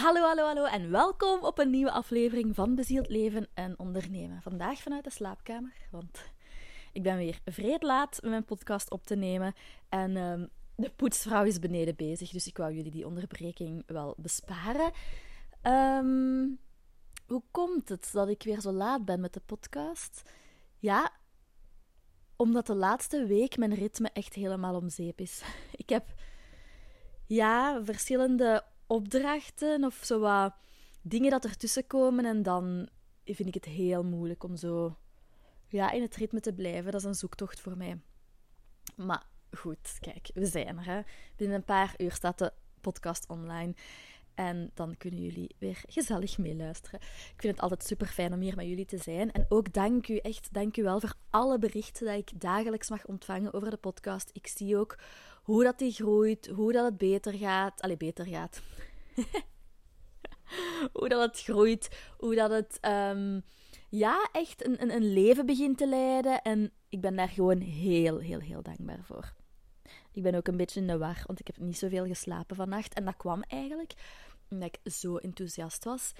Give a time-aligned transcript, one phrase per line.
[0.00, 4.42] Hallo, hallo, hallo en welkom op een nieuwe aflevering van Bezield Leven en Ondernemen.
[4.42, 6.30] Vandaag vanuit de slaapkamer, want
[6.92, 9.54] ik ben weer vreed laat mijn podcast op te nemen
[9.88, 14.92] en ehm, de poetsvrouw is beneden bezig, dus ik wou jullie die onderbreking wel besparen.
[15.62, 16.46] Ehm,
[17.26, 20.22] hoe komt het dat ik weer zo laat ben met de podcast?
[20.78, 21.12] Ja,
[22.36, 25.42] omdat de laatste week mijn ritme echt helemaal om zeep is.
[25.82, 26.14] Ik heb
[27.26, 30.54] ja, verschillende opdrachten of zo wat
[31.02, 32.24] dingen dat ertussen komen.
[32.24, 32.88] En dan
[33.24, 34.96] vind ik het heel moeilijk om zo
[35.68, 36.92] ja, in het ritme te blijven.
[36.92, 38.00] Dat is een zoektocht voor mij.
[38.96, 40.84] Maar goed, kijk, we zijn er.
[40.84, 41.00] Hè.
[41.36, 43.74] Binnen een paar uur staat de podcast online.
[44.34, 47.00] En dan kunnen jullie weer gezellig meeluisteren.
[47.02, 49.32] Ik vind het altijd super fijn om hier met jullie te zijn.
[49.32, 53.06] En ook dank u, echt dank u wel voor alle berichten dat ik dagelijks mag
[53.06, 54.30] ontvangen over de podcast.
[54.32, 54.98] Ik zie ook
[55.42, 57.80] hoe dat die groeit, hoe dat het beter gaat.
[57.80, 58.62] Allee, beter gaat.
[60.92, 63.42] hoe dat het groeit, hoe dat het um,
[63.88, 66.42] ja, echt een, een, een leven begint te leiden.
[66.42, 69.32] En ik ben daar gewoon heel, heel, heel dankbaar voor.
[70.12, 72.94] Ik ben ook een beetje in de war, want ik heb niet zoveel geslapen vannacht.
[72.94, 73.94] En dat kwam eigenlijk
[74.50, 76.12] omdat ik zo enthousiast was.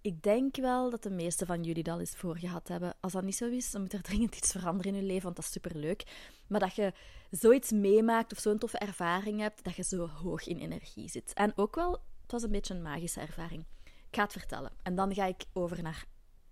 [0.00, 2.94] Ik denk wel dat de meeste van jullie dat al eens voor gehad hebben.
[3.00, 5.36] Als dat niet zo is, dan moet er dringend iets veranderen in je leven, want
[5.36, 6.02] dat is superleuk.
[6.50, 6.92] Maar dat je
[7.30, 11.32] zoiets meemaakt of zo'n toffe ervaring hebt, dat je zo hoog in energie zit.
[11.32, 13.64] En ook wel, het was een beetje een magische ervaring.
[13.84, 14.72] Ik ga het vertellen.
[14.82, 16.04] En dan ga ik over naar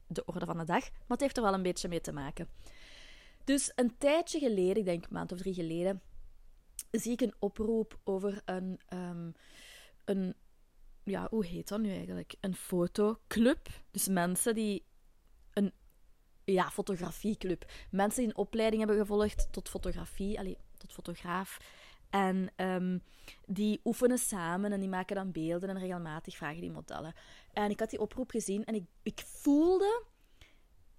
[0.07, 0.91] de orde van de dag.
[0.91, 2.49] Maar het heeft er wel een beetje mee te maken.
[3.45, 6.03] Dus een tijdje geleden, ik denk een maand of drie geleden,
[6.91, 9.35] zie ik een oproep over een, um,
[10.05, 10.35] een
[11.05, 12.35] ja, hoe heet dat nu eigenlijk?
[12.41, 13.69] Een fotoclub.
[13.91, 14.85] Dus mensen die
[15.53, 15.73] een
[16.53, 17.65] ja, fotografieclub.
[17.91, 21.59] Mensen die een opleiding hebben gevolgd tot fotografie, allee, tot fotograaf.
[22.11, 23.03] En um,
[23.47, 27.15] die oefenen samen en die maken dan beelden en regelmatig vragen die modellen.
[27.53, 30.03] En ik had die oproep gezien en ik, ik voelde,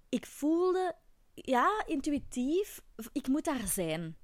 [0.08, 0.94] ik voelde,
[1.34, 4.16] ja, intuïtief, ik moet daar zijn.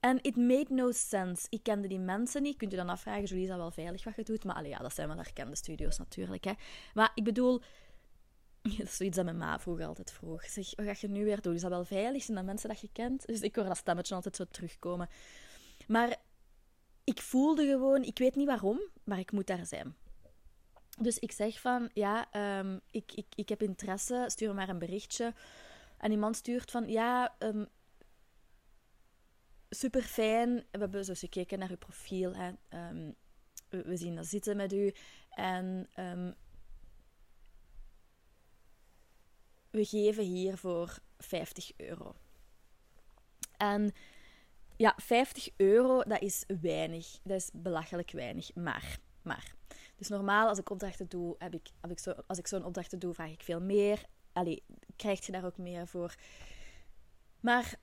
[0.00, 1.46] En it made no sense.
[1.50, 2.56] Ik kende die mensen niet.
[2.56, 4.44] Kunt u dan afvragen, Julie, is dat wel veilig wat je doet?
[4.44, 6.44] Maar allee, ja, dat zijn wel herkende studio's natuurlijk.
[6.44, 6.52] Hè.
[6.94, 7.62] Maar ik bedoel,
[8.78, 10.44] dat is zoiets dat mijn ma vroeger altijd vroeg.
[10.44, 11.54] Zeg, wat ga je nu weer doen?
[11.54, 12.22] Is dat wel veilig?
[12.22, 13.26] Zijn dat mensen dat je kent?
[13.26, 15.08] Dus ik hoor dat stemmetje altijd zo terugkomen.
[15.86, 16.16] Maar
[17.04, 19.94] ik voelde gewoon, ik weet niet waarom, maar ik moet daar zijn.
[20.98, 22.28] Dus ik zeg van, ja,
[22.58, 25.34] um, ik, ik, ik heb interesse, stuur maar een berichtje.
[25.98, 27.68] En iemand stuurt van, ja, um,
[29.70, 30.54] super fijn.
[30.70, 32.34] We hebben zo gekeken naar uw profiel.
[32.34, 32.48] Hè.
[32.88, 33.14] Um,
[33.68, 34.94] we, we, zien dat zitten met u.
[35.30, 36.34] En um,
[39.76, 42.14] we geven hiervoor 50 euro.
[43.56, 43.92] En
[44.76, 47.18] ja, 50 euro, dat is weinig.
[47.22, 48.54] Dat is belachelijk weinig.
[48.54, 49.54] Maar, maar.
[49.96, 52.98] Dus normaal, als ik opdrachten doe, heb ik, heb ik zo, als ik zo'n opdrachten
[52.98, 54.04] doe, vraag ik veel meer.
[54.32, 54.62] Allee,
[54.96, 56.14] krijg je daar ook meer voor.
[57.40, 57.74] Maar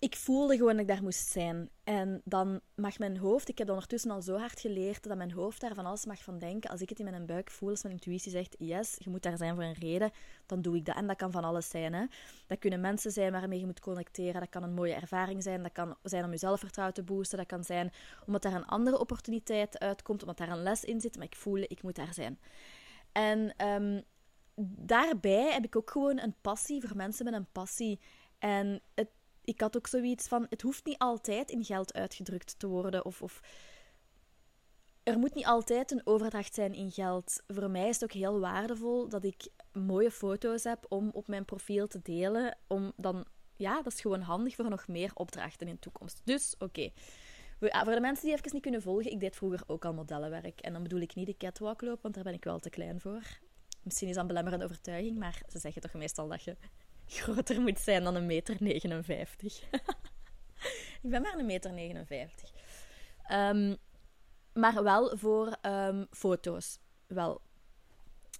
[0.00, 1.70] ik voelde gewoon dat ik daar moest zijn.
[1.84, 5.60] En dan mag mijn hoofd, ik heb ondertussen al zo hard geleerd dat mijn hoofd
[5.60, 6.70] daar van alles mag van denken.
[6.70, 9.36] Als ik het in mijn buik voel, als mijn intuïtie zegt, yes, je moet daar
[9.36, 10.10] zijn voor een reden,
[10.46, 10.96] dan doe ik dat.
[10.96, 11.92] En dat kan van alles zijn.
[11.92, 12.06] Hè.
[12.46, 14.40] Dat kunnen mensen zijn waarmee je moet connecteren.
[14.40, 15.62] Dat kan een mooie ervaring zijn.
[15.62, 17.38] Dat kan zijn om je zelfvertrouwen te boosten.
[17.38, 17.92] Dat kan zijn
[18.26, 21.16] omdat daar een andere opportuniteit uitkomt, omdat daar een les in zit.
[21.16, 22.38] Maar ik voel, ik moet daar zijn.
[23.12, 24.02] En um,
[24.76, 28.00] daarbij heb ik ook gewoon een passie voor mensen met een passie.
[28.38, 29.08] En het
[29.50, 33.04] ik had ook zoiets van: het hoeft niet altijd in geld uitgedrukt te worden.
[33.04, 33.40] Of, of
[35.02, 37.42] er moet niet altijd een overdracht zijn in geld.
[37.46, 41.44] Voor mij is het ook heel waardevol dat ik mooie foto's heb om op mijn
[41.44, 42.58] profiel te delen.
[42.66, 43.24] Om dan,
[43.56, 46.20] ja, dat is gewoon handig voor nog meer opdrachten in de toekomst.
[46.24, 46.64] Dus oké.
[46.64, 46.92] Okay.
[47.84, 50.60] Voor de mensen die even niet kunnen volgen, ik deed vroeger ook al modellenwerk.
[50.60, 53.00] En dan bedoel ik niet de catwalk loop, want daar ben ik wel te klein
[53.00, 53.22] voor.
[53.82, 56.56] Misschien is dat een belemmerende overtuiging, maar ze zeggen toch meestal dat je
[57.10, 59.62] groter moet zijn dan een meter 59.
[61.02, 62.50] ik ben maar een meter 59.
[63.32, 63.76] Um,
[64.52, 66.78] maar wel voor um, foto's.
[67.06, 67.40] Wel.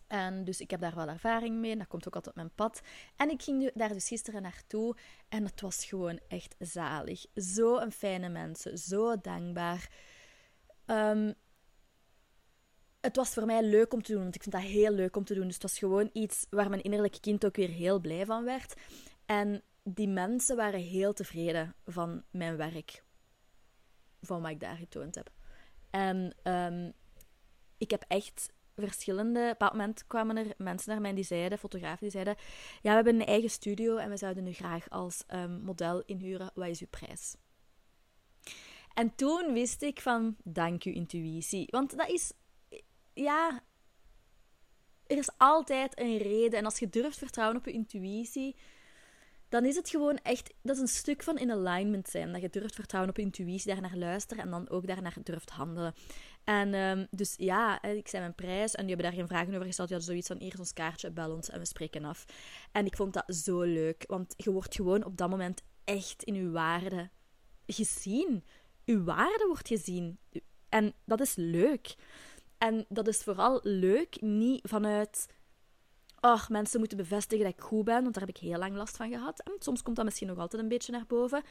[0.06, 1.76] En dus ik heb daar wel ervaring mee.
[1.76, 2.81] Dat komt ook altijd op mijn pad.
[3.17, 4.96] En ik ging daar dus gisteren naartoe.
[5.28, 7.26] En het was gewoon echt zalig.
[7.34, 8.78] Zo een fijne mensen.
[8.78, 9.88] Zo dankbaar.
[10.87, 11.34] Um,
[13.00, 15.25] het was voor mij leuk om te doen, want ik vind dat heel leuk om
[15.25, 15.44] te doen.
[15.44, 18.75] Dus het was gewoon iets waar mijn innerlijke kind ook weer heel blij van werd.
[19.26, 23.02] En die mensen waren heel tevreden van mijn werk,
[24.20, 25.31] van wat ik daar getoond heb.
[25.91, 26.93] En um,
[27.79, 29.50] ik heb echt verschillende.
[29.55, 32.37] Op een moment kwamen er mensen naar mij die zeiden, fotografen die zeiden:
[32.82, 36.50] Ja, we hebben een eigen studio en we zouden u graag als um, model inhuren.
[36.55, 37.37] Wat is uw prijs?
[38.94, 41.69] En toen wist ik van: Dank u, intuïtie.
[41.70, 42.32] Want dat is
[43.14, 43.62] ja,
[45.06, 46.58] er is altijd een reden.
[46.58, 48.56] En als je durft vertrouwen op je intuïtie,
[49.48, 52.32] dan is het gewoon echt, dat is een stuk van in alignment zijn.
[52.32, 55.50] Dat je durft vertrouwen op je intuïtie, daar naar luisteren en dan ook daarnaar durft
[55.50, 55.94] handelen.
[56.44, 59.66] En um, dus ja, ik zei mijn prijs en die hebben daar geen vragen over
[59.66, 59.88] gesteld.
[59.88, 62.24] Je had zoiets van, hier is ons kaartje, bel ons en we spreken af.
[62.72, 66.34] En ik vond dat zo leuk, want je wordt gewoon op dat moment echt in
[66.34, 67.10] je waarde
[67.66, 68.44] gezien.
[68.84, 70.18] Je waarde wordt gezien.
[70.68, 71.94] En dat is leuk.
[72.60, 75.26] En dat is vooral leuk, niet vanuit
[76.20, 78.96] oh, mensen moeten bevestigen dat ik goed ben, want daar heb ik heel lang last
[78.96, 79.40] van gehad.
[79.40, 81.42] En soms komt dat misschien nog altijd een beetje naar boven,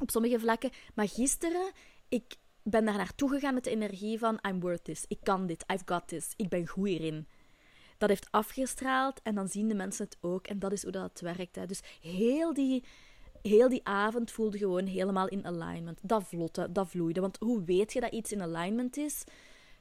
[0.00, 0.70] op sommige vlakken.
[0.94, 1.72] Maar gisteren,
[2.08, 5.64] ik ben daar naartoe gegaan met de energie van I'm worth this, ik kan dit,
[5.72, 7.26] I've got this, ik ben goed hierin.
[7.98, 10.46] Dat heeft afgestraald en dan zien de mensen het ook.
[10.46, 11.56] En dat is hoe dat werkt.
[11.56, 11.66] Hè.
[11.66, 12.84] Dus heel die,
[13.42, 15.98] heel die avond voelde gewoon helemaal in alignment.
[16.02, 17.20] Dat vlotte, dat vloeide.
[17.20, 19.24] Want hoe weet je dat iets in alignment is?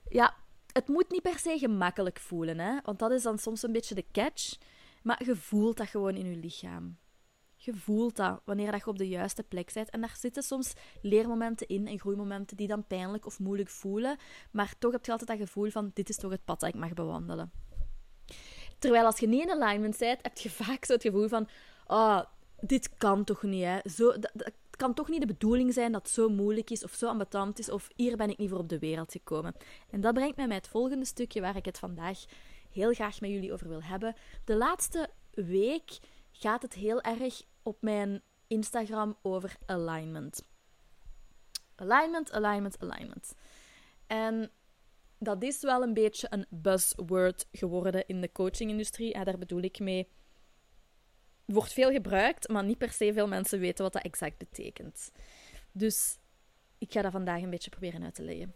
[0.09, 0.35] Ja,
[0.71, 2.79] het moet niet per se gemakkelijk voelen, hè?
[2.83, 4.57] want dat is dan soms een beetje de catch.
[5.03, 6.97] Maar je voelt dat gewoon in je lichaam.
[7.55, 9.89] Je voelt dat wanneer dat je op de juiste plek bent.
[9.89, 14.17] En daar zitten soms leermomenten in en groeimomenten die dan pijnlijk of moeilijk voelen.
[14.51, 16.75] Maar toch heb je altijd dat gevoel van: dit is toch het pad dat ik
[16.75, 17.51] mag bewandelen.
[18.79, 21.47] Terwijl als je niet in alignment bent, heb je vaak zo het gevoel van:
[21.87, 22.21] oh,
[22.59, 23.79] dit kan toch niet, hè?
[23.89, 24.13] Zo,
[24.73, 27.59] het kan toch niet de bedoeling zijn dat het zo moeilijk is of zo ambetant
[27.59, 29.55] is of hier ben ik niet voor op de wereld gekomen.
[29.89, 32.25] En dat brengt mij bij het volgende stukje waar ik het vandaag
[32.71, 34.15] heel graag met jullie over wil hebben.
[34.43, 35.99] De laatste week
[36.31, 40.43] gaat het heel erg op mijn Instagram over alignment.
[41.75, 43.33] Alignment, alignment, alignment.
[44.07, 44.51] En
[45.19, 49.13] dat is wel een beetje een buzzword geworden in de coachingindustrie.
[49.13, 50.07] En daar bedoel ik mee
[51.45, 55.11] wordt veel gebruikt, maar niet per se veel mensen weten wat dat exact betekent.
[55.71, 56.17] Dus
[56.77, 58.53] ik ga dat vandaag een beetje proberen uit te leggen.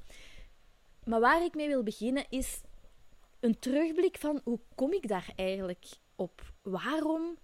[1.04, 2.62] Maar waar ik mee wil beginnen is
[3.39, 5.86] een terugblik van hoe kom ik daar eigenlijk
[6.16, 6.54] op?
[6.62, 7.38] Waarom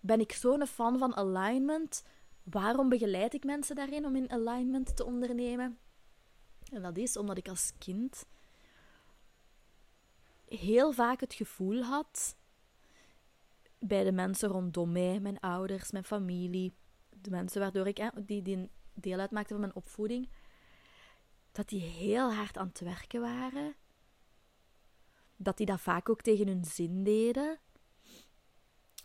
[0.00, 2.04] ben ik zo'n fan van alignment?
[2.42, 5.78] Waarom begeleid ik mensen daarin om in alignment te ondernemen?
[6.72, 8.26] En dat is omdat ik als kind
[10.48, 12.36] heel vaak het gevoel had
[13.78, 16.74] bij de mensen rondom mij, mijn ouders, mijn familie,
[17.08, 20.28] de mensen waardoor ik, die, die deel uitmaakten van mijn opvoeding,
[21.52, 23.74] dat die heel hard aan het werken waren.
[25.36, 27.58] Dat die dat vaak ook tegen hun zin deden.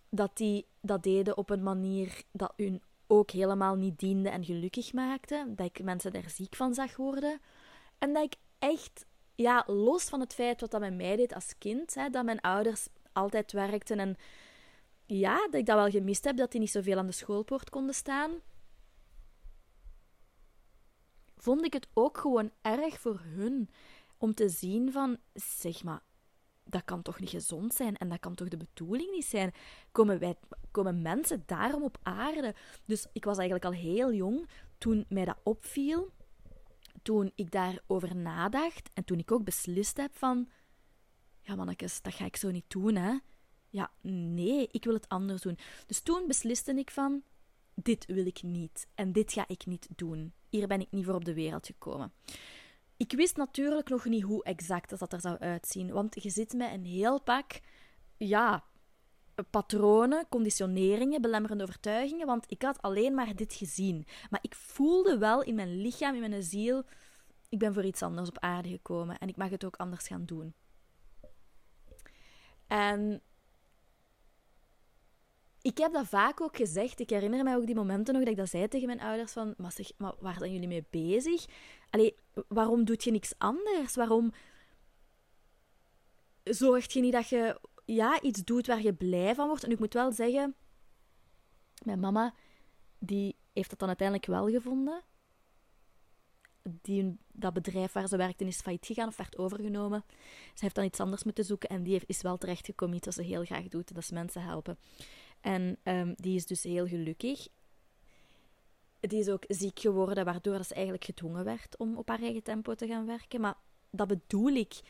[0.10, 4.94] Dat die dat deden op een manier dat hun ook helemaal niet diende en gelukkig
[4.94, 5.46] maakte.
[5.56, 7.40] Dat ik mensen daar ziek van zag worden.
[7.98, 9.06] En dat ik echt,
[9.36, 12.42] ja, los van het feit wat dat met mij deed als kind, hè, dat mijn
[12.42, 14.18] ouders altijd werkten en
[15.20, 17.96] ja, dat ik dat wel gemist heb, dat die niet zoveel aan de schoolpoort konden
[17.96, 18.32] staan.
[21.38, 23.70] Vond ik het ook gewoon erg voor hun
[24.18, 26.02] om te zien van, zeg maar,
[26.64, 29.54] dat kan toch niet gezond zijn en dat kan toch de bedoeling niet zijn?
[29.92, 30.36] Komen, wij,
[30.72, 32.56] komen mensen daarom op aarde?
[32.86, 36.12] Dus ik was eigenlijk al heel jong toen mij dat opviel,
[37.02, 40.50] toen ik daarover nadacht en toen ik ook beslist heb van,
[41.42, 43.18] ja mannetjes, dat ga ik zo niet doen, hè
[43.74, 45.58] ja, nee, ik wil het anders doen.
[45.86, 47.24] Dus toen besliste ik van,
[47.74, 50.34] dit wil ik niet en dit ga ik niet doen.
[50.50, 52.14] Hier ben ik niet voor op de wereld gekomen.
[52.98, 56.72] Ik wist natuurlijk nog niet hoe exact dat er zou uitzien, want je zit met
[56.72, 57.60] een heel pak,
[58.18, 58.64] ja,
[59.50, 64.06] patronen, conditioneringen, belemmerende overtuigingen, want ik had alleen maar dit gezien.
[64.30, 66.84] Maar ik voelde wel in mijn lichaam, in mijn ziel,
[67.50, 70.26] ik ben voor iets anders op aarde gekomen en ik mag het ook anders gaan
[70.26, 70.54] doen.
[72.68, 73.22] En
[75.64, 77.00] ik heb dat vaak ook gezegd.
[77.00, 79.54] Ik herinner mij ook die momenten nog dat ik dat zei tegen mijn ouders van...
[79.98, 81.46] Maar, waar zijn jullie mee bezig?
[81.90, 82.16] Allee,
[82.48, 83.96] waarom doe je niks anders?
[83.96, 84.34] Waarom
[86.44, 89.64] zorg je niet dat je ja, iets doet waar je blij van wordt?
[89.64, 90.56] En ik moet wel zeggen...
[91.86, 92.34] Mijn mama,
[93.00, 95.02] die heeft dat dan uiteindelijk wel gevonden.
[96.64, 100.04] Die, dat bedrijf waar ze werkte is failliet gegaan of werd overgenomen.
[100.54, 103.22] Ze heeft dan iets anders moeten zoeken en die is wel terechtgekomen iets wat ze
[103.24, 103.94] heel graag doet.
[103.94, 104.78] Dat is mensen helpen.
[105.44, 107.48] En um, die is dus heel gelukkig.
[109.00, 112.76] Die is ook ziek geworden, waardoor ze eigenlijk gedwongen werd om op haar eigen tempo
[112.76, 113.42] te gaan werken.
[113.42, 113.56] Maar
[113.90, 114.82] dat bedoel ik.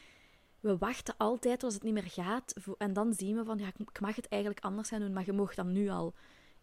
[0.59, 2.53] We wachten altijd als het niet meer gaat.
[2.77, 5.33] En dan zien we van, ja, ik mag het eigenlijk anders gaan doen, maar je
[5.33, 6.13] mag dan nu al.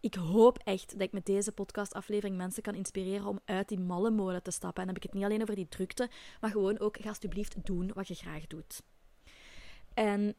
[0.00, 4.10] Ik hoop echt dat ik met deze podcastaflevering mensen kan inspireren om uit die malle
[4.10, 4.80] molen te stappen.
[4.80, 7.66] En dan heb ik het niet alleen over die drukte, maar gewoon ook, ga alsjeblieft
[7.66, 8.82] doen wat je graag doet.
[9.94, 10.34] En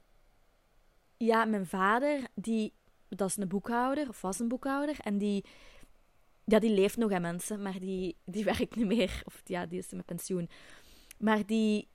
[1.18, 2.74] ja, mijn vader, die
[3.16, 5.00] dat is een boekhouder, of was een boekhouder.
[5.00, 5.46] En die,
[6.46, 9.22] ja, die leeft nog aan mensen, maar die, die werkt niet meer.
[9.26, 10.50] Of ja, die is met pensioen.
[11.18, 11.88] Maar die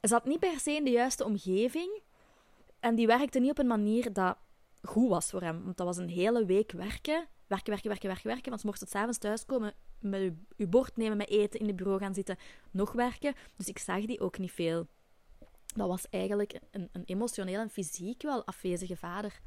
[0.00, 2.00] zat niet per se in de juiste omgeving.
[2.80, 4.36] En die werkte niet op een manier dat
[4.82, 5.64] goed was voor hem.
[5.64, 7.28] Want dat was een hele week werken.
[7.46, 8.50] Werken, werken, werken, werken, werken.
[8.50, 12.14] Want mocht het s'avonds thuiskomen, met uw bord nemen, met eten in het bureau gaan
[12.14, 12.36] zitten,
[12.70, 13.34] nog werken.
[13.56, 14.86] Dus ik zag die ook niet veel.
[15.74, 19.40] Dat was eigenlijk een, een emotioneel en fysiek wel afwezige vader.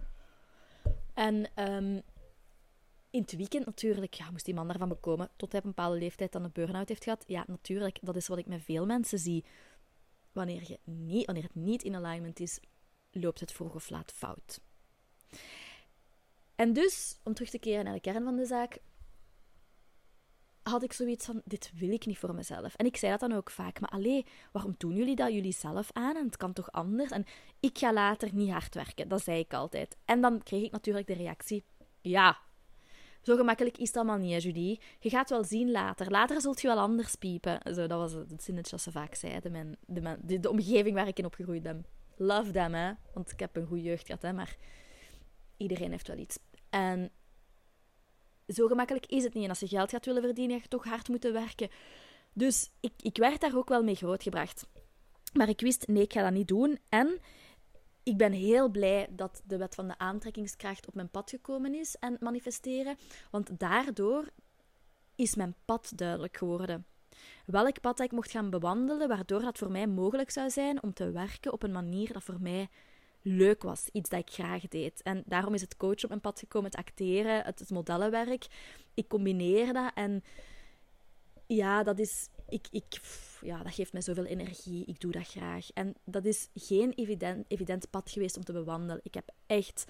[1.14, 2.00] En ehm,
[3.10, 5.30] in het weekend natuurlijk ja, moest die man daarvan bekomen.
[5.36, 7.24] Tot hij op een bepaalde leeftijd dan een burn-out heeft gehad.
[7.28, 9.46] Ja, natuurlijk, dat is wat ik met veel mensen zie.
[10.32, 12.60] Wanneer, je niet, wanneer het niet in alignment is,
[13.12, 14.62] loopt het vroeg of laat fout.
[16.56, 18.78] En dus, om terug te keren naar de kern van de zaak,
[20.70, 22.76] had ik zoiets van: dit wil ik niet voor mezelf.
[22.76, 25.90] En ik zei dat dan ook vaak, maar allee, waarom doen jullie dat jullie zelf
[25.94, 26.16] aan?
[26.16, 27.12] En het kan toch anders?
[27.12, 27.26] En
[27.60, 29.98] ik ga later niet hard werken, dat zei ik altijd.
[30.06, 31.64] En dan kreeg ik natuurlijk de reactie:
[32.02, 32.38] ja.
[33.22, 34.80] Zo gemakkelijk is het allemaal niet, Julie.
[35.00, 36.12] Je gaat wel zien later.
[36.12, 37.60] Later zult je wel anders piepen.
[37.64, 39.78] Zo, dat was het zinnetje dat ze vaak zeiden.
[39.88, 41.86] De, de, de omgeving waar ik in opgegroeid ben.
[42.16, 42.92] Love them, hè.
[43.14, 44.34] Want ik heb een goede jeugd gehad, hè.
[44.34, 44.56] Maar
[45.58, 46.40] iedereen heeft wel iets.
[46.70, 47.12] En
[48.54, 49.44] zo gemakkelijk is het niet.
[49.44, 51.70] En als je geld gaat willen verdienen, ga je toch hard moeten werken.
[52.34, 54.68] Dus ik, ik werd daar ook wel mee grootgebracht.
[55.34, 56.80] Maar ik wist, nee, ik ga dat niet doen.
[56.90, 57.20] En
[58.04, 61.96] ik ben heel blij dat de wet van de aantrekkingskracht op mijn pad gekomen is
[61.96, 62.98] en manifesteren.
[63.32, 64.30] Want daardoor
[65.16, 66.86] is mijn pad duidelijk geworden.
[67.46, 71.12] Welk pad ik mocht gaan bewandelen, waardoor dat voor mij mogelijk zou zijn om te
[71.12, 72.70] werken op een manier dat voor mij
[73.22, 73.90] leuk was.
[73.92, 75.02] Iets dat ik graag deed.
[75.02, 78.48] En daarom is het coachen op mijn pad gekomen, het acteren, het, het modellenwerk.
[78.94, 80.24] Ik combineer dat en
[81.48, 82.30] ja, dat is...
[82.50, 83.00] Ik, ik,
[83.42, 84.86] ja, dat geeft mij zoveel energie.
[84.86, 85.70] Ik doe dat graag.
[85.74, 89.00] En dat is geen evident, evident pad geweest om te bewandelen.
[89.04, 89.86] Ik heb echt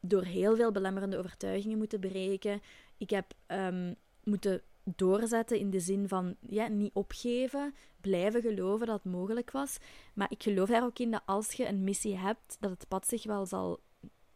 [0.00, 2.60] door heel veel belemmerende overtuigingen moeten breken.
[2.96, 9.02] Ik heb um, moeten doorzetten in de zin van ja, niet opgeven, blijven geloven dat
[9.02, 9.78] het mogelijk was.
[10.14, 13.06] Maar ik geloof daar ook in dat als je een missie hebt, dat het pad
[13.06, 13.80] zich wel zal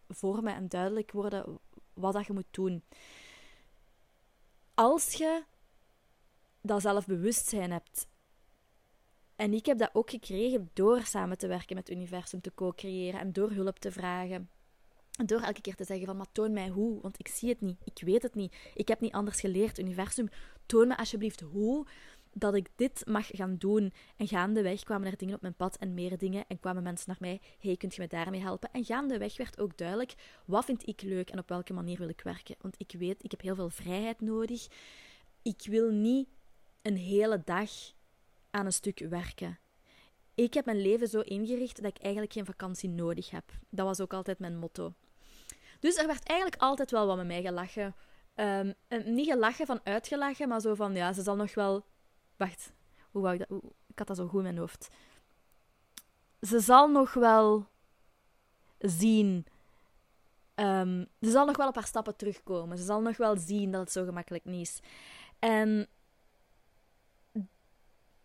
[0.09, 1.59] vormen en duidelijk worden
[1.95, 2.83] wat dat je moet doen.
[4.75, 5.43] Als je
[6.61, 8.09] dat zelfbewustzijn hebt.
[9.37, 13.21] En ik heb dat ook gekregen door samen te werken met het universum, te co-creëren
[13.21, 14.51] en door hulp te vragen.
[15.25, 17.77] Door elke keer te zeggen van, maar toon mij hoe, want ik zie het niet,
[17.85, 19.79] ik weet het niet, ik heb niet anders geleerd.
[19.79, 20.29] Universum,
[20.67, 21.87] toon me alsjeblieft hoe
[22.33, 23.93] dat ik dit mag gaan doen.
[24.17, 26.45] En gaandeweg kwamen er dingen op mijn pad en meer dingen.
[26.49, 28.69] En kwamen mensen naar mij, hey, kunt je me daarmee helpen?
[28.73, 32.21] En gaandeweg werd ook duidelijk, wat vind ik leuk en op welke manier wil ik
[32.21, 32.57] werken?
[32.61, 34.67] Want ik weet, ik heb heel veel vrijheid nodig.
[35.43, 36.29] Ik wil niet
[36.83, 37.71] een hele dag
[38.51, 39.59] aan een stuk werken
[40.37, 43.45] ik heb mijn leven zo ingericht dat ik eigenlijk geen vakantie nodig heb.
[43.71, 44.95] Dat was ook altijd mijn motto.
[45.87, 47.95] Dus er werd eigenlijk altijd wel wat met mij gelachen.
[48.35, 48.75] Um,
[49.05, 51.85] niet gelachen van uitgelachen, maar zo van ja, ze zal nog wel.
[52.37, 52.73] Wacht,
[53.11, 53.63] hoe wou ik dat?
[53.87, 54.89] Ik had dat zo goed in mijn hoofd.
[56.41, 57.67] Ze zal nog wel
[58.79, 59.47] zien.
[60.55, 62.79] Um, ze zal nog wel een paar stappen terugkomen.
[62.79, 64.81] Ze zal nog wel zien dat het zo gemakkelijk niet is.
[65.39, 65.87] En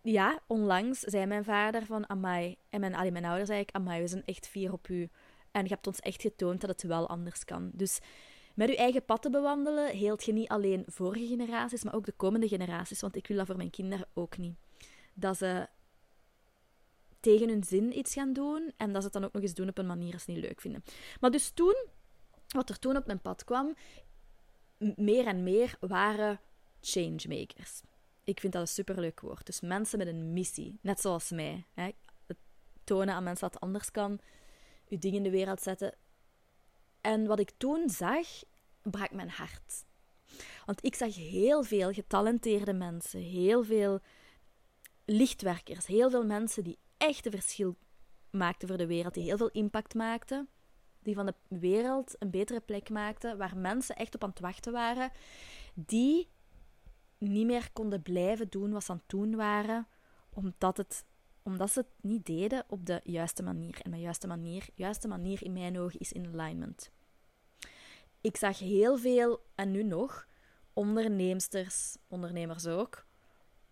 [0.02, 2.58] ja, onlangs zei mijn vader van Amai.
[2.70, 5.10] En mijn, allee, mijn ouders ik, Amai, we zijn echt fier op u.
[5.52, 7.72] En je hebt ons echt getoond dat het wel anders kan.
[7.74, 8.00] Dus
[8.56, 12.12] met uw eigen pad te bewandelen, heelt je niet alleen vorige generaties, maar ook de
[12.12, 13.02] komende generaties.
[13.02, 14.56] Want ik wil dat voor mijn kinderen ook niet.
[15.14, 15.68] Dat ze
[17.20, 19.70] tegen hun zin iets gaan doen en dat ze het dan ook nog eens doen
[19.70, 20.84] op een manier dat ze niet leuk vinden.
[21.20, 21.76] Maar dus toen,
[22.48, 23.76] wat er toen op mijn pad kwam,
[24.96, 26.40] meer en meer waren
[26.82, 27.82] changemakers.
[28.24, 29.46] Ik vind dat een superleuk woord.
[29.46, 31.66] Dus mensen met een missie, net zoals mij.
[31.74, 31.90] Hè?
[32.26, 32.38] Het
[32.84, 34.20] tonen aan mensen dat het anders kan,
[34.92, 35.96] je dingen in de wereld zetten.
[37.02, 38.28] En wat ik toen zag,
[38.82, 39.86] brak mijn hart.
[40.66, 44.00] Want ik zag heel veel getalenteerde mensen, heel veel
[45.06, 47.76] lichtwerkers, heel veel mensen die echt een verschil
[48.30, 50.50] maakten voor de wereld, die heel veel impact maakten,
[51.00, 54.72] die van de wereld een betere plek maakten, waar mensen echt op aan het wachten
[54.72, 55.12] waren,
[55.74, 56.30] die
[57.18, 59.88] niet meer konden blijven doen wat ze aan het waren,
[60.30, 61.06] omdat, het,
[61.44, 63.80] omdat ze het niet deden op de juiste manier.
[63.82, 66.92] En mijn juiste manier, juiste manier in mijn ogen is in alignment.
[68.22, 70.28] Ik zag heel veel, en nu nog,
[70.74, 73.06] onderneemsters, ondernemers ook.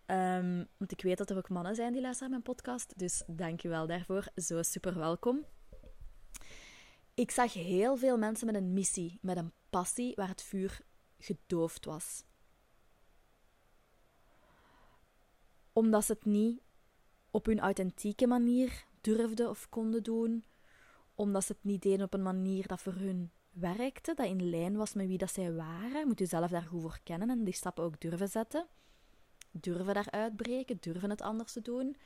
[0.06, 2.98] Um, want ik weet dat er ook mannen zijn die luisteren naar mijn podcast.
[2.98, 4.28] Dus dank je wel daarvoor.
[4.36, 5.44] Zo super welkom.
[7.14, 10.80] Ik zag heel veel mensen met een missie, met een passie waar het vuur
[11.18, 12.24] gedoofd was.
[15.72, 16.60] omdat ze het niet
[17.30, 20.44] op hun authentieke manier durfden of konden doen,
[21.14, 24.76] omdat ze het niet deden op een manier dat voor hun werkte, dat in lijn
[24.76, 26.06] was met wie dat zij waren.
[26.06, 28.66] Moet je zelf daar goed voor kennen en die stappen ook durven zetten.
[29.50, 31.96] Durven daar uitbreken, durven het anders te doen.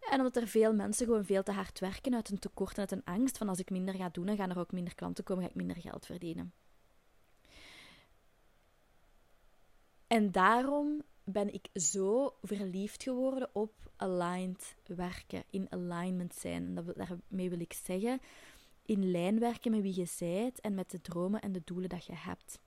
[0.00, 2.92] En omdat er veel mensen gewoon veel te hard werken uit een tekort en uit
[2.92, 5.42] een angst van als ik minder ga doen, dan gaan er ook minder klanten komen,
[5.42, 6.52] ga ik minder geld verdienen.
[10.06, 16.64] En daarom ben ik zo verliefd geworden op aligned werken, in alignment zijn.
[16.66, 18.20] En dat, daarmee wil ik zeggen,
[18.82, 22.04] in lijn werken met wie je bent en met de dromen en de doelen dat
[22.04, 22.58] je hebt.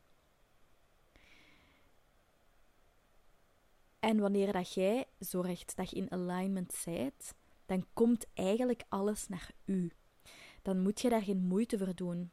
[4.00, 7.34] En wanneer dat jij zorgt dat je in alignment bent,
[7.66, 9.92] dan komt eigenlijk alles naar u.
[10.62, 12.32] Dan moet je daar geen moeite voor doen.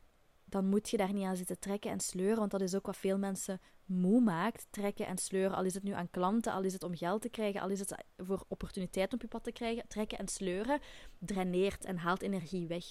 [0.56, 2.96] Dan moet je daar niet aan zitten trekken en sleuren, want dat is ook wat
[2.96, 4.66] veel mensen moe maakt.
[4.70, 7.28] Trekken en sleuren, al is het nu aan klanten, al is het om geld te
[7.28, 9.88] krijgen, al is het voor opportuniteiten op je pad te krijgen.
[9.88, 10.80] Trekken en sleuren
[11.18, 12.84] draineert en haalt energie weg.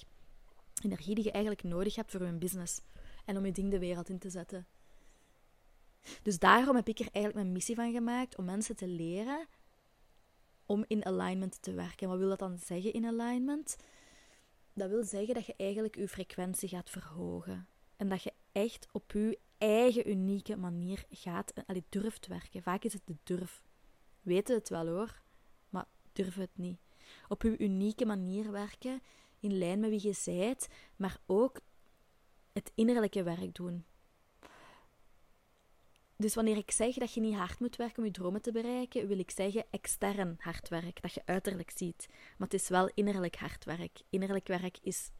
[0.82, 2.80] Energie die je eigenlijk nodig hebt voor je business
[3.24, 4.66] en om je ding de wereld in te zetten.
[6.22, 9.46] Dus daarom heb ik er eigenlijk mijn missie van gemaakt om mensen te leren
[10.66, 12.08] om in alignment te werken.
[12.08, 13.76] Wat wil dat dan zeggen in alignment?
[14.76, 17.68] Dat wil zeggen dat je eigenlijk je frequentie gaat verhogen.
[17.96, 22.62] En dat je echt op je eigen unieke manier gaat en durft werken.
[22.62, 23.62] Vaak is het de durf.
[24.22, 25.20] Weten het wel hoor,
[25.68, 26.78] maar durven het niet.
[27.28, 29.02] Op je unieke manier werken,
[29.40, 31.60] in lijn met wie je zijt, maar ook
[32.52, 33.84] het innerlijke werk doen.
[36.18, 39.06] Dus wanneer ik zeg dat je niet hard moet werken om je dromen te bereiken,
[39.06, 42.06] wil ik zeggen extern hard werk, dat je uiterlijk ziet.
[42.08, 44.00] Maar het is wel innerlijk hard werk.
[44.10, 45.10] Innerlijk werk is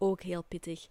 [0.00, 0.86] ook heel pittig.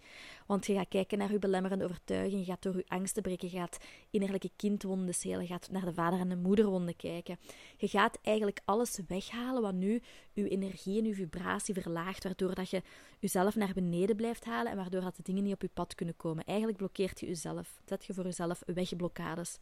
[0.46, 3.56] Want je gaat kijken naar je belemmerende overtuiging, je gaat door je angsten breken, je
[3.56, 3.78] gaat
[4.10, 7.38] innerlijke kindwonden schelen, je gaat naar de vader- en de moederwonden kijken.
[7.76, 10.02] Je gaat eigenlijk alles weghalen wat nu
[10.32, 12.82] je energie en je vibratie verlaagt, waardoor dat je
[13.18, 16.16] jezelf naar beneden blijft halen en waardoor dat de dingen niet op je pad kunnen
[16.16, 16.44] komen.
[16.44, 17.80] Eigenlijk blokkeert je jezelf.
[17.84, 19.58] Zet je voor jezelf wegblokkades.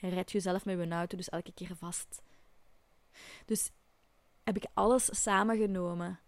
[0.00, 2.22] Je rijdt jezelf met je auto dus elke keer vast.
[3.44, 3.70] Dus
[4.44, 6.20] heb ik alles samengenomen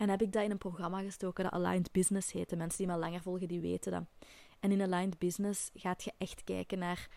[0.00, 2.48] en heb ik dat in een programma gestoken dat Aligned Business heet.
[2.48, 4.02] De mensen die me langer volgen, die weten dat.
[4.60, 7.08] En in Aligned Business gaat je echt kijken naar...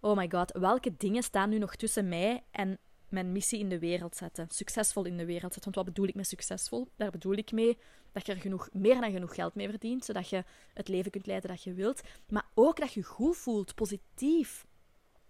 [0.00, 3.78] Oh my god, welke dingen staan nu nog tussen mij en mijn missie in de
[3.78, 4.46] wereld zetten?
[4.50, 5.72] Succesvol in de wereld zetten.
[5.72, 6.88] Want wat bedoel ik met succesvol?
[6.96, 7.78] Daar bedoel ik mee
[8.12, 11.26] dat je er genoeg, meer dan genoeg geld mee verdient, zodat je het leven kunt
[11.26, 12.00] leiden dat je wilt.
[12.28, 14.66] Maar ook dat je goed voelt, positief.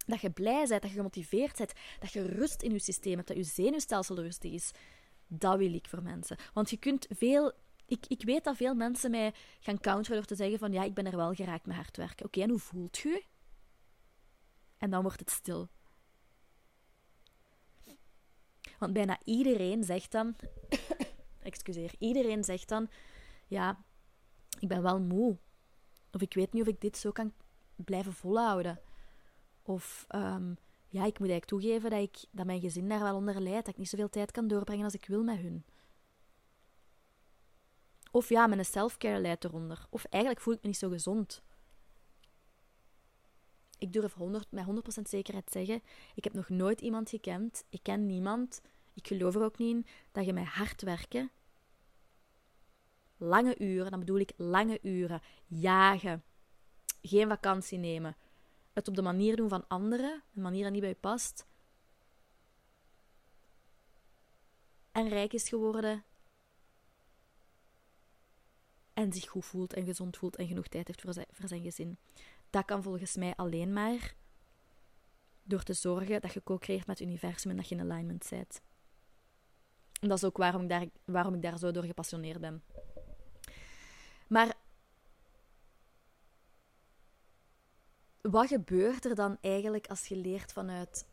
[0.05, 3.27] Dat je blij bent, dat je gemotiveerd bent, dat je rust in je systeem hebt,
[3.27, 4.71] dat je zenuwstelsel rustig is.
[5.27, 6.37] Dat wil ik voor mensen.
[6.53, 7.51] Want je kunt veel.
[7.85, 10.93] Ik, ik weet dat veel mensen mij gaan counteren door te zeggen van ja, ik
[10.93, 12.25] ben er wel geraakt met hard werken.
[12.25, 13.23] Oké, en hoe voelt je?
[14.77, 15.69] En dan wordt het stil.
[18.79, 20.35] Want bijna iedereen zegt dan,
[21.41, 22.89] excuseer, iedereen zegt dan,
[23.47, 23.83] ja,
[24.59, 25.37] ik ben wel moe.
[26.11, 27.33] Of ik weet niet of ik dit zo kan
[27.75, 28.81] blijven volhouden.
[29.61, 30.57] Of um,
[30.89, 33.65] ja, ik moet eigenlijk toegeven dat, ik, dat mijn gezin daar wel onder lijdt.
[33.65, 35.65] Dat ik niet zoveel tijd kan doorbrengen als ik wil met hun.
[38.11, 39.87] Of ja, mijn self-care leidt eronder.
[39.89, 41.41] Of eigenlijk voel ik me niet zo gezond.
[43.79, 44.65] Ik durf 100, met
[44.99, 45.81] 100% zekerheid zeggen:
[46.15, 48.61] ik heb nog nooit iemand gekend, ik ken niemand,
[48.93, 51.31] ik geloof er ook niet in, dat je met hard werken,
[53.17, 56.23] lange uren, dan bedoel ik lange uren, jagen,
[57.01, 58.15] geen vakantie nemen,
[58.77, 61.45] het op de manier doen van anderen, een manier die niet bij je past.
[64.91, 66.03] En rijk is geworden.
[68.93, 71.61] En zich goed voelt en gezond voelt en genoeg tijd heeft voor zijn, voor zijn
[71.61, 71.97] gezin.
[72.49, 74.15] Dat kan volgens mij alleen maar
[75.43, 78.61] door te zorgen dat je co-creëert met het universum en dat je in alignment bent.
[80.01, 82.63] En dat is ook waarom ik daar, waarom ik daar zo door gepassioneerd ben.
[84.27, 84.55] Maar
[88.29, 91.05] wat gebeurt er dan eigenlijk als je leert vanuit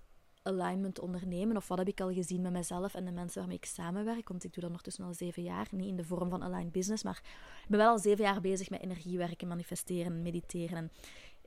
[0.43, 1.57] alignment ondernemen?
[1.57, 4.29] Of wat heb ik al gezien met mezelf en de mensen waarmee ik samenwerk?
[4.29, 5.67] Want ik doe dat nog tussen al zeven jaar.
[5.71, 7.21] Niet in de vorm van aligned business, maar
[7.63, 10.77] ik ben wel al zeven jaar bezig met energiewerken, manifesteren, mediteren.
[10.77, 10.91] En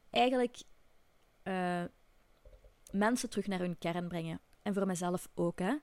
[0.10, 0.58] eigenlijk
[1.43, 1.84] uh,
[2.91, 4.39] mensen terug naar hun kern brengen.
[4.62, 5.75] En voor mezelf ook, hè.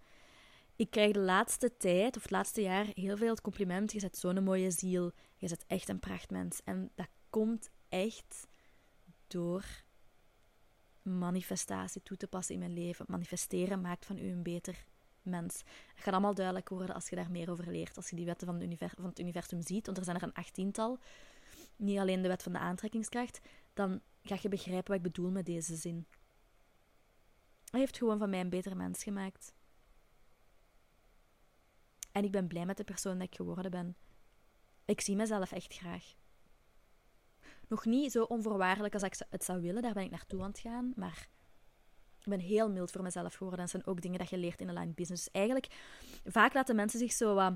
[0.76, 3.92] Ik krijg de laatste tijd, of het laatste jaar, heel veel het compliment.
[3.92, 5.12] Je zet zo'n mooie ziel.
[5.36, 6.60] Je zet echt een prachtmens.
[6.64, 8.46] En dat komt echt
[9.26, 9.82] door
[11.02, 13.04] manifestatie toe te passen in mijn leven.
[13.08, 14.84] Manifesteren maakt van u een beter
[15.22, 15.54] mens.
[15.94, 17.96] Het gaat allemaal duidelijk worden als je daar meer over leert.
[17.96, 20.98] Als je die wetten van, van het universum ziet, want er zijn er een achttiental.
[21.76, 23.40] Niet alleen de wet van de aantrekkingskracht.
[23.74, 26.06] Dan ga je begrijpen wat ik bedoel met deze zin.
[27.70, 29.54] Hij heeft gewoon van mij een beter mens gemaakt.
[32.12, 33.96] En ik ben blij met de persoon dat ik geworden ben.
[34.84, 36.14] Ik zie mezelf echt graag
[37.68, 39.82] nog niet zo onvoorwaardelijk als ik het zou willen.
[39.82, 40.92] Daar ben ik naartoe aan het gaan.
[40.96, 41.28] Maar
[42.18, 43.58] Ik ben heel mild voor mezelf geworden.
[43.58, 45.24] En dat zijn ook dingen dat je leert in aligned business.
[45.24, 45.66] Dus eigenlijk,
[46.24, 47.54] vaak laten mensen zich zo wat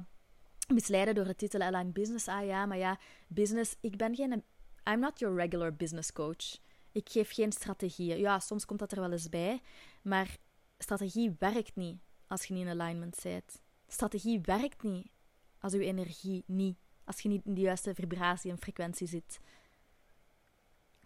[0.73, 2.29] misleiden door de titel aligned business.
[2.29, 3.77] Ah ja, maar ja, business.
[3.81, 4.45] Ik ben geen...
[4.91, 6.59] I'm not your regular business coach.
[6.93, 8.19] Ik geef geen strategieën.
[8.19, 9.61] Ja, soms komt dat er wel eens bij.
[10.03, 10.37] Maar
[10.79, 13.61] strategie werkt niet als je niet in alignment bent.
[13.87, 15.11] Strategie werkt niet
[15.61, 19.41] als je energie niet, als je niet in de juiste vibratie en frequentie zit.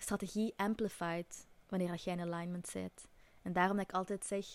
[0.02, 3.08] Strategie amplified wanneer jij in alignment bent.
[3.42, 4.46] En daarom dat ik altijd zeg: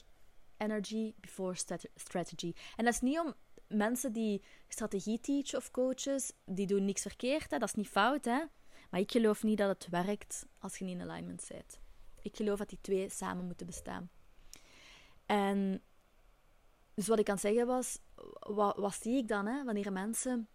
[0.57, 1.55] energy before
[1.95, 2.53] strategy.
[2.75, 3.33] En dat is niet om
[3.67, 7.51] mensen die strategie teachen of coaches, die doen niks verkeerd.
[7.51, 7.57] Hè?
[7.57, 8.43] Dat is niet fout, hè?
[8.89, 11.79] Maar ik geloof niet dat het werkt als je niet in alignment bent.
[12.21, 14.09] Ik geloof dat die twee samen moeten bestaan.
[15.25, 15.81] En
[16.93, 17.99] dus wat ik kan zeggen was,
[18.75, 20.47] wat, zie ik dan hè, wanneer mensen.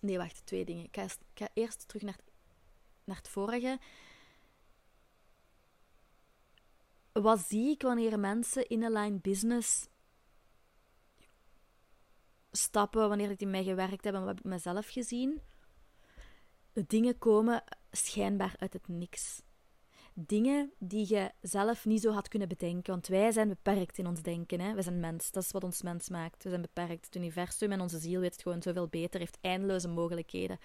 [0.00, 0.84] Nee, wacht, twee dingen.
[0.84, 0.96] Ik
[1.34, 2.18] ga, eerst terug naar,
[3.06, 3.78] naar het vorige.
[7.12, 9.88] Wat zie ik wanneer mensen in line business
[12.50, 15.40] stappen, wanneer ik in mij gewerkt heb en wat heb ik mezelf gezien?
[16.72, 19.42] Dingen komen schijnbaar uit het niks
[20.18, 22.92] dingen die je zelf niet zo had kunnen bedenken.
[22.92, 24.60] Want wij zijn beperkt in ons denken.
[24.60, 24.74] Hè?
[24.74, 25.30] We zijn mens.
[25.30, 26.42] Dat is wat ons mens maakt.
[26.42, 27.04] We zijn beperkt.
[27.04, 29.20] Het universum en onze ziel weet het gewoon zoveel beter.
[29.20, 30.58] Heeft eindeloze mogelijkheden.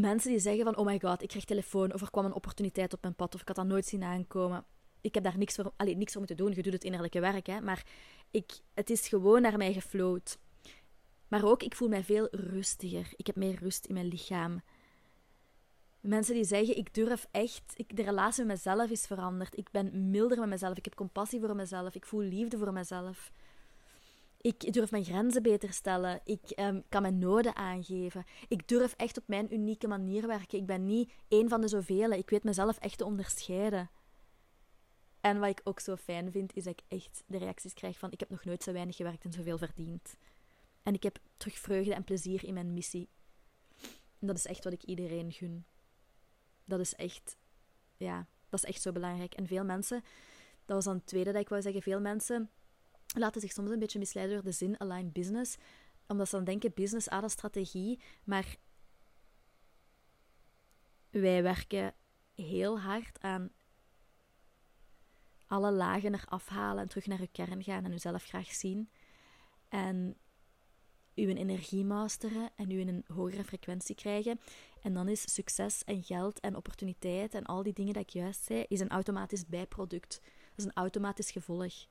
[0.00, 2.92] Mensen die zeggen van, oh my god, ik kreeg telefoon of er kwam een opportuniteit
[2.92, 4.64] op mijn pad of ik had dat nooit zien aankomen.
[5.00, 6.54] Ik heb daar niks voor, allez, niks voor moeten doen.
[6.54, 7.60] Je doet het innerlijke werk, hè.
[7.60, 7.86] Maar
[8.30, 10.38] ik, het is gewoon naar mij gefloot.
[11.28, 13.12] Maar ook, ik voel mij veel rustiger.
[13.16, 14.62] Ik heb meer rust in mijn lichaam.
[16.00, 19.58] Mensen die zeggen, ik durf echt, ik, de relatie met mezelf is veranderd.
[19.58, 23.30] Ik ben milder met mezelf, ik heb compassie voor mezelf, ik voel liefde voor mezelf.
[24.46, 26.20] Ik durf mijn grenzen beter stellen.
[26.24, 28.24] Ik um, kan mijn noden aangeven.
[28.48, 30.58] Ik durf echt op mijn unieke manier werken.
[30.58, 32.10] Ik ben niet één van de zoveel.
[32.10, 33.90] Ik weet mezelf echt te onderscheiden.
[35.20, 38.10] En wat ik ook zo fijn vind, is dat ik echt de reacties krijg van
[38.10, 40.16] ik heb nog nooit zo weinig gewerkt en zoveel verdiend.
[40.82, 43.08] En ik heb terug vreugde en plezier in mijn missie.
[44.18, 45.64] En dat is echt wat ik iedereen gun
[46.66, 47.36] dat is echt,
[47.96, 49.34] ja, dat is echt zo belangrijk.
[49.34, 50.04] En veel mensen,
[50.64, 52.50] dat was dan het tweede dat ik wou zeggen, veel mensen
[53.20, 55.56] laten zich soms een beetje misleiden door de zin align business,
[56.06, 58.56] omdat ze dan denken business, ah, dat strategie, maar
[61.10, 61.94] wij werken
[62.34, 63.50] heel hard aan
[65.46, 68.90] alle lagen eraf halen en terug naar uw kern gaan en uzelf graag zien.
[69.68, 70.16] En
[71.14, 74.40] uw energie masteren en u in een hogere frequentie krijgen.
[74.82, 78.44] En dan is succes en geld en opportuniteit en al die dingen dat ik juist
[78.44, 80.20] zei, is een automatisch bijproduct.
[80.20, 81.86] Dat is een automatisch gevolg.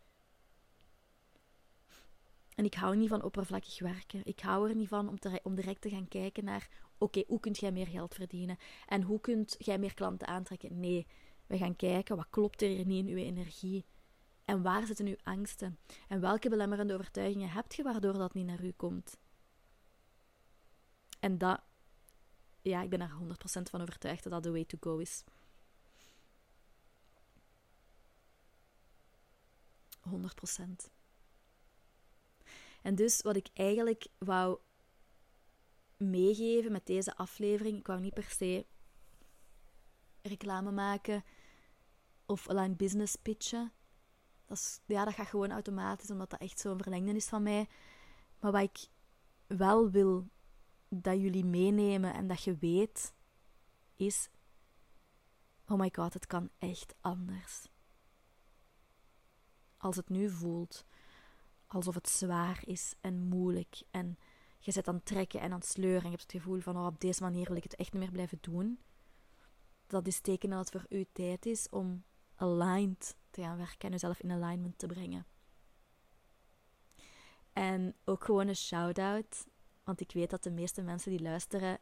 [2.55, 4.21] En ik hou niet van oppervlakkig werken.
[4.23, 7.39] Ik hou er niet van om, te, om direct te gaan kijken naar: oké, hoe
[7.39, 8.57] kunt jij meer geld verdienen?
[8.87, 10.79] En hoe kunt jij meer klanten aantrekken?
[10.79, 11.07] Nee,
[11.47, 13.85] we gaan kijken wat klopt er hier niet in uw energie.
[14.45, 15.79] En waar zitten uw angsten?
[16.07, 19.17] En welke belemmerende overtuigingen hebt je waardoor dat niet naar u komt?
[21.19, 21.61] En dat,
[22.61, 25.23] ja, ik ben er 100% van overtuigd dat dat de way to go is.
[30.09, 30.94] 100%.
[32.85, 34.59] En dus wat ik eigenlijk wou
[35.97, 38.65] meegeven met deze aflevering, ik wou niet per se
[40.21, 41.23] reclame maken
[42.25, 43.71] of alleen business pitchen.
[44.45, 47.67] Dat, is, ja, dat gaat gewoon automatisch, omdat dat echt zo'n verlengde is van mij.
[48.39, 48.87] Maar wat ik
[49.47, 50.27] wel wil
[50.89, 53.13] dat jullie meenemen en dat je weet,
[53.95, 54.29] is:
[55.67, 57.67] oh my god, het kan echt anders.
[59.77, 60.85] Als het nu voelt
[61.75, 64.17] alsof het zwaar is en moeilijk en
[64.59, 66.77] je zit aan het trekken en aan het sleuren en je hebt het gevoel van:
[66.77, 68.79] oh, op deze manier wil ik het echt niet meer blijven doen.
[69.87, 72.03] Dat is teken dat het voor u tijd is om
[72.35, 75.25] aligned te gaan werken en jezelf in alignment te brengen.
[77.53, 79.45] En ook gewoon een shout-out,
[79.83, 81.79] want ik weet dat de meeste mensen die luisteren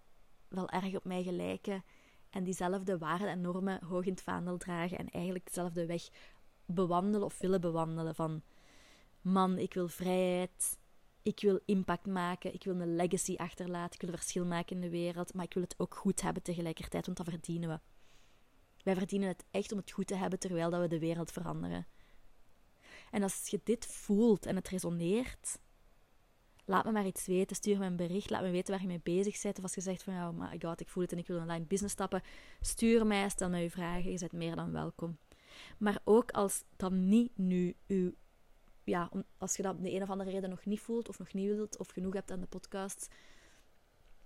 [0.48, 1.84] wel erg op mij gelijken
[2.30, 6.10] en diezelfde waarden en normen hoog in het vaandel dragen en eigenlijk dezelfde weg
[6.66, 8.44] bewandelen of willen bewandelen van
[9.24, 10.78] man, ik wil vrijheid,
[11.22, 14.82] ik wil impact maken, ik wil een legacy achterlaten, ik wil een verschil maken in
[14.82, 17.80] de wereld, maar ik wil het ook goed hebben tegelijkertijd, want dat verdienen we.
[18.84, 21.88] Wij verdienen het echt om het goed te hebben terwijl dat we de wereld veranderen.
[23.12, 25.60] En als je dit voelt en het resoneert,
[26.66, 27.56] laat me maar iets weten.
[27.56, 28.30] Stuur me een bericht.
[28.30, 29.58] Laat me weten waar je mee bezig bent.
[29.58, 31.66] Of als je zegt van, oh my god, ik voel het en ik wil online
[31.66, 32.22] business stappen.
[32.62, 34.12] Stuur mij, stel mij je vragen.
[34.12, 35.18] Je bent meer dan welkom.
[35.78, 38.14] Maar ook als dat niet nu uw...
[38.84, 41.34] Ja, als je dat om de een of andere reden nog niet voelt of nog
[41.34, 43.08] niet wilt of genoeg hebt aan de podcast,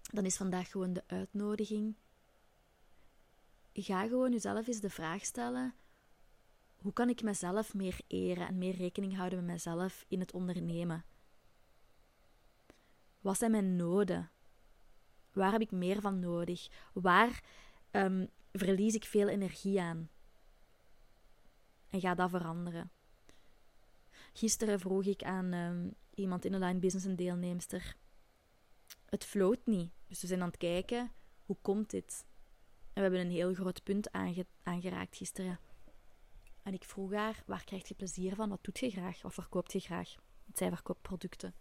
[0.02, 1.96] dan is vandaag gewoon de uitnodiging
[3.84, 5.76] ga gewoon jezelf eens de vraag stellen:
[6.76, 11.06] hoe kan ik mezelf meer eren en meer rekening houden met mezelf in het ondernemen?
[13.22, 14.32] Wat zijn mijn noden?
[15.32, 16.68] Waar heb ik meer van nodig?
[16.94, 17.44] Waar
[17.92, 20.10] ehm, verlies ik veel energie aan?
[21.90, 22.92] En ga dat veranderen.
[24.38, 27.96] Gisteren vroeg ik aan um, iemand in de line business, een deelnemster.
[29.06, 29.92] Het floot niet.
[30.08, 31.12] Dus we zijn aan het kijken,
[31.46, 32.26] hoe komt dit?
[32.94, 34.12] En we hebben een heel groot punt
[34.64, 35.60] aangeraakt gisteren.
[36.64, 38.50] En ik vroeg haar, waar krijg je plezier van?
[38.50, 39.22] Wat doet je graag?
[39.22, 40.16] Wat verkoopt je graag?
[40.46, 41.54] Want zij verkoopt producten.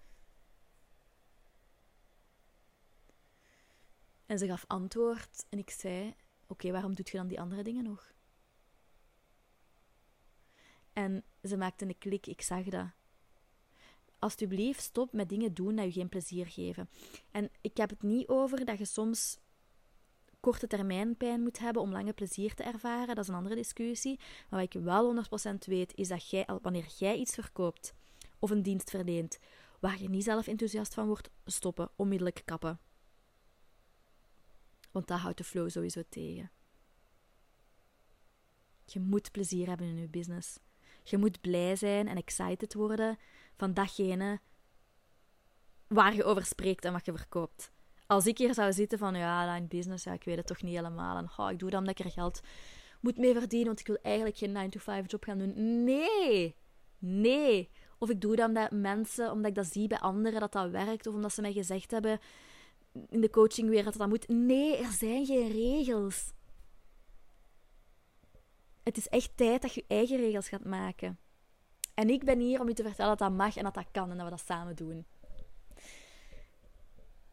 [4.27, 6.15] En ze gaf antwoord en ik zei:
[6.47, 8.15] Oké, waarom doet je dan die andere dingen nog?
[10.97, 12.87] En ze maakte een klik, ik zag dat.
[14.19, 16.89] Alsjeblieft, stop met dingen doen die je geen plezier geven.
[17.31, 19.39] En ik heb het niet over dat je soms
[20.41, 23.15] korte termijn pijn moet hebben om lange plezier te ervaren.
[23.15, 24.19] Dat is een andere discussie.
[24.51, 27.95] Maar wat ik wel 100% weet, is dat jij, wanneer jij iets verkoopt
[28.39, 29.39] of een dienst verleent
[29.81, 32.81] waar je niet zelf enthousiast van wordt, stoppen, onmiddellijk kappen.
[34.91, 36.51] Want dat houdt de flow sowieso tegen.
[38.85, 40.59] Je moet plezier hebben in je business.
[41.09, 43.19] Je moet blij zijn en excited worden
[43.57, 44.41] van datgene
[45.87, 47.73] waar je over spreekt en wat je verkoopt.
[48.07, 50.77] Als ik hier zou zitten van, ja, line business, ja, ik weet het toch niet
[50.77, 51.17] helemaal.
[51.17, 52.41] En oh, ik doe dat omdat ik er geld
[53.01, 55.85] moet mee verdienen, want ik wil eigenlijk geen 9-to-5 job gaan doen.
[55.85, 56.57] Nee!
[56.99, 57.71] Nee!
[57.99, 61.07] Of ik doe dat omdat mensen, omdat ik dat zie bij anderen, dat dat werkt.
[61.07, 62.19] Of omdat ze mij gezegd hebben
[63.09, 64.29] in de coachingwereld dat dat moet.
[64.29, 66.33] Nee, er zijn geen regels.
[68.87, 71.19] Het is echt tijd dat je eigen regels gaat maken.
[71.95, 74.11] En ik ben hier om je te vertellen dat dat mag en dat dat kan
[74.11, 75.07] en dat we dat samen doen.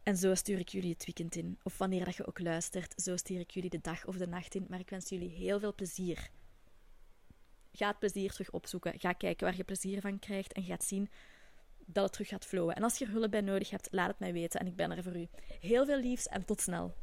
[0.04, 1.60] En zo stuur ik jullie het weekend in.
[1.64, 4.56] Of wanneer dat je ook luistert, zo stuur ik jullie de dag of de nacht
[4.56, 4.66] in.
[4.70, 6.30] Maar ik wens jullie heel veel plezier.
[7.72, 9.00] Ga het plezier terug opzoeken.
[9.00, 10.54] Ga kijken waar je plezier van krijgt.
[10.54, 11.10] En ga zien
[11.86, 12.76] dat het terug gaat flowen.
[12.76, 14.60] En als je er hulp bij nodig hebt, laat het mij weten.
[14.60, 15.28] En ik ben er voor u.
[15.60, 16.94] Heel veel liefs en tot snel.